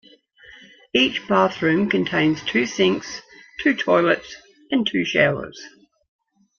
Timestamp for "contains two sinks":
1.87-3.21